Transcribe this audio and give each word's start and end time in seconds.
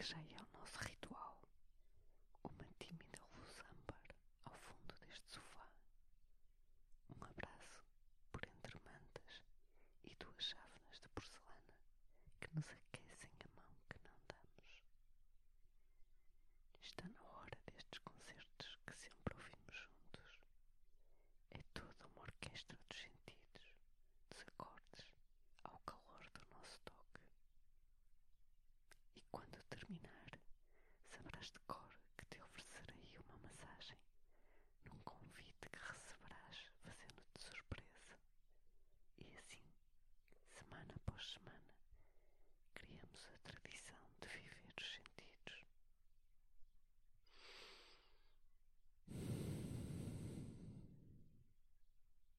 exhalo 0.00 0.49